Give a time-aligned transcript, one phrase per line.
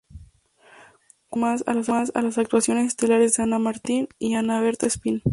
[1.29, 5.21] Cuenta además con las actuaciones estelares de Ana Martín y Ana Bertha Espín.